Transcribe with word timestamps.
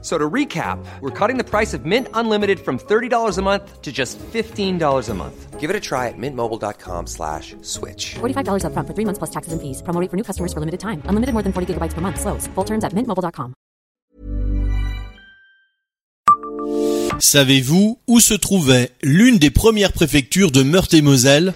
So 0.00 0.16
to 0.16 0.30
recap, 0.30 0.78
we're 1.00 1.10
cutting 1.10 1.38
the 1.38 1.44
price 1.44 1.74
of 1.74 1.84
Mint 1.84 2.06
Unlimited 2.14 2.60
from 2.60 2.78
$30 2.78 3.36
a 3.36 3.42
month 3.42 3.82
to 3.82 3.90
just 3.90 4.16
$15 4.32 5.08
a 5.08 5.14
month. 5.14 5.58
Give 5.58 5.70
it 5.70 5.74
a 5.74 5.80
try 5.80 6.06
at 6.06 6.14
mintmobile.com 6.16 7.08
slash 7.08 7.56
switch. 7.62 8.14
$45 8.20 8.62
upfront 8.62 8.86
for 8.86 8.94
three 8.94 9.04
months 9.04 9.18
plus 9.18 9.30
taxes 9.30 9.52
and 9.52 9.60
fees. 9.60 9.82
Promo 9.82 10.00
rate 10.00 10.08
for 10.08 10.16
new 10.16 10.22
customers 10.22 10.52
for 10.52 10.60
limited 10.60 10.78
time. 10.78 11.02
Unlimited 11.06 11.32
more 11.34 11.42
than 11.42 11.52
40 11.52 11.74
gigabytes 11.74 11.94
per 11.94 12.00
month. 12.00 12.20
Slows. 12.20 12.46
Full 12.54 12.64
terms 12.64 12.84
at 12.84 12.92
mintmobile.com. 12.92 13.54
Savez-vous 17.20 17.98
où 18.06 18.20
se 18.20 18.34
trouvait 18.34 18.92
l'une 19.02 19.38
des 19.38 19.50
premières 19.50 19.92
préfectures 19.92 20.52
de 20.52 20.62
Meurthe-et-Moselle? 20.62 21.52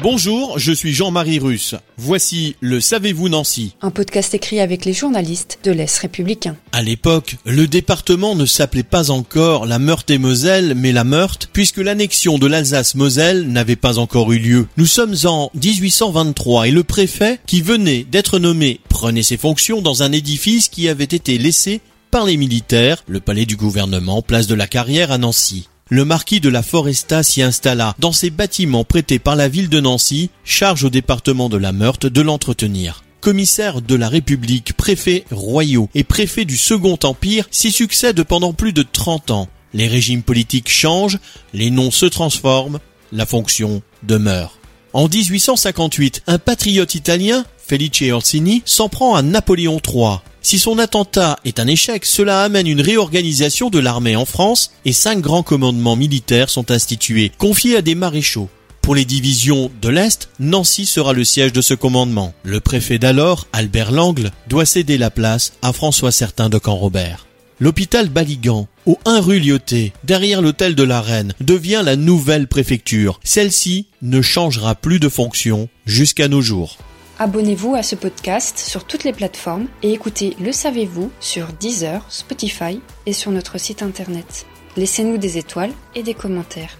Bonjour, 0.00 0.60
je 0.60 0.70
suis 0.70 0.92
Jean-Marie 0.92 1.40
Russe. 1.40 1.74
Voici 1.96 2.54
le 2.60 2.80
Savez-vous 2.80 3.28
Nancy 3.28 3.74
Un 3.82 3.90
podcast 3.90 4.32
écrit 4.32 4.60
avec 4.60 4.84
les 4.84 4.92
journalistes 4.92 5.58
de 5.64 5.72
l'Est 5.72 5.98
républicain. 5.98 6.54
À 6.70 6.82
l'époque, 6.82 7.34
le 7.44 7.66
département 7.66 8.36
ne 8.36 8.46
s'appelait 8.46 8.84
pas 8.84 9.10
encore 9.10 9.66
la 9.66 9.80
Meurthe-et-Moselle, 9.80 10.74
mais 10.76 10.92
la 10.92 11.02
Meurthe, 11.02 11.48
puisque 11.52 11.78
l'annexion 11.78 12.38
de 12.38 12.46
l'Alsace-Moselle 12.46 13.48
n'avait 13.48 13.74
pas 13.74 13.98
encore 13.98 14.30
eu 14.30 14.38
lieu. 14.38 14.68
Nous 14.76 14.86
sommes 14.86 15.16
en 15.24 15.50
1823 15.54 16.68
et 16.68 16.70
le 16.70 16.84
préfet, 16.84 17.40
qui 17.48 17.60
venait 17.60 18.06
d'être 18.08 18.38
nommé, 18.38 18.78
prenait 18.88 19.24
ses 19.24 19.36
fonctions 19.36 19.82
dans 19.82 20.04
un 20.04 20.12
édifice 20.12 20.68
qui 20.68 20.88
avait 20.88 21.02
été 21.02 21.38
laissé 21.38 21.80
par 22.12 22.24
les 22.24 22.36
militaires, 22.36 23.02
le 23.08 23.18
palais 23.18 23.46
du 23.46 23.56
gouvernement, 23.56 24.22
place 24.22 24.46
de 24.46 24.54
la 24.54 24.68
Carrière 24.68 25.10
à 25.10 25.18
Nancy 25.18 25.67
le 25.90 26.04
marquis 26.04 26.40
de 26.40 26.48
la 26.48 26.62
Foresta 26.62 27.22
s'y 27.22 27.42
installa 27.42 27.94
dans 27.98 28.12
ses 28.12 28.30
bâtiments 28.30 28.84
prêtés 28.84 29.18
par 29.18 29.36
la 29.36 29.48
ville 29.48 29.68
de 29.68 29.80
Nancy, 29.80 30.30
charge 30.44 30.84
au 30.84 30.90
département 30.90 31.48
de 31.48 31.56
la 31.56 31.72
Meurthe 31.72 32.06
de 32.06 32.20
l'entretenir. 32.20 33.04
Commissaire 33.20 33.80
de 33.82 33.94
la 33.94 34.08
République, 34.08 34.74
préfet 34.74 35.24
royaux 35.30 35.88
et 35.94 36.04
préfet 36.04 36.44
du 36.44 36.56
Second 36.56 36.98
Empire 37.02 37.48
s'y 37.50 37.72
succèdent 37.72 38.22
pendant 38.22 38.52
plus 38.52 38.72
de 38.72 38.82
30 38.82 39.30
ans. 39.30 39.48
Les 39.74 39.88
régimes 39.88 40.22
politiques 40.22 40.70
changent, 40.70 41.18
les 41.52 41.70
noms 41.70 41.90
se 41.90 42.06
transforment, 42.06 42.78
la 43.12 43.26
fonction 43.26 43.82
demeure. 44.02 44.58
En 44.92 45.08
1858, 45.08 46.22
un 46.26 46.38
patriote 46.38 46.94
italien, 46.94 47.44
Felice 47.58 48.10
Orsini, 48.12 48.62
s'en 48.64 48.88
prend 48.88 49.14
à 49.14 49.22
Napoléon 49.22 49.80
III. 49.86 50.18
Si 50.48 50.58
son 50.58 50.78
attentat 50.78 51.38
est 51.44 51.60
un 51.60 51.66
échec, 51.66 52.06
cela 52.06 52.42
amène 52.42 52.66
une 52.66 52.80
réorganisation 52.80 53.68
de 53.68 53.78
l'armée 53.78 54.16
en 54.16 54.24
France 54.24 54.70
et 54.86 54.94
cinq 54.94 55.20
grands 55.20 55.42
commandements 55.42 55.94
militaires 55.94 56.48
sont 56.48 56.70
institués, 56.70 57.30
confiés 57.36 57.76
à 57.76 57.82
des 57.82 57.94
maréchaux. 57.94 58.48
Pour 58.80 58.94
les 58.94 59.04
divisions 59.04 59.70
de 59.82 59.90
l'Est, 59.90 60.30
Nancy 60.40 60.86
sera 60.86 61.12
le 61.12 61.22
siège 61.22 61.52
de 61.52 61.60
ce 61.60 61.74
commandement. 61.74 62.32
Le 62.44 62.60
préfet 62.60 62.98
d'alors, 62.98 63.46
Albert 63.52 63.92
Langle, 63.92 64.30
doit 64.48 64.64
céder 64.64 64.96
la 64.96 65.10
place 65.10 65.52
à 65.60 65.74
François 65.74 66.12
Certain 66.12 66.48
de 66.48 66.56
Camp-Robert. 66.56 67.26
L'hôpital 67.60 68.08
Baligan, 68.08 68.68
au 68.86 68.98
1 69.04 69.20
rue 69.20 69.40
Lyoté, 69.40 69.92
derrière 70.04 70.40
l'hôtel 70.40 70.74
de 70.74 70.82
la 70.82 71.02
Reine, 71.02 71.34
devient 71.42 71.82
la 71.84 71.96
nouvelle 71.96 72.46
préfecture. 72.46 73.20
Celle-ci 73.22 73.88
ne 74.00 74.22
changera 74.22 74.74
plus 74.74 74.98
de 74.98 75.10
fonction 75.10 75.68
jusqu'à 75.84 76.28
nos 76.28 76.40
jours. 76.40 76.78
Abonnez-vous 77.20 77.74
à 77.74 77.82
ce 77.82 77.96
podcast 77.96 78.58
sur 78.58 78.86
toutes 78.86 79.02
les 79.02 79.12
plateformes 79.12 79.66
et 79.82 79.92
écoutez 79.92 80.36
Le 80.38 80.52
Savez-vous 80.52 81.10
sur 81.18 81.48
Deezer, 81.48 82.04
Spotify 82.12 82.80
et 83.06 83.12
sur 83.12 83.32
notre 83.32 83.58
site 83.58 83.82
internet. 83.82 84.46
Laissez-nous 84.76 85.18
des 85.18 85.36
étoiles 85.36 85.72
et 85.96 86.04
des 86.04 86.14
commentaires. 86.14 86.78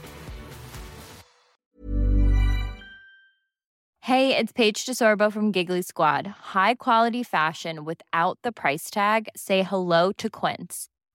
Hey, 4.00 4.32
it's 4.32 4.53
Paige 4.53 4.87
DeSorbo 4.87 5.28
from 5.28 5.53
Giggly 5.53 5.82
Squad. 5.82 6.28
High 6.55 6.76
quality 6.76 7.25
fashion 7.25 7.84
without 7.84 8.38
the 8.44 8.53
price 8.53 8.91
tag. 8.91 9.26
Say 9.34 9.65
hello 9.65 10.12
to 10.19 10.31
Quince. 10.31 10.88